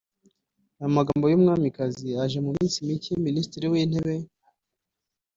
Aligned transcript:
Aya 0.79 0.95
magambo 0.97 1.25
y’umwamikazi 1.27 2.09
aje 2.23 2.35
nyuma 2.37 2.47
y’iminsi 2.49 2.85
mike 2.87 3.11
Minisitiri 3.25 3.65
w’Intebe 3.71 4.15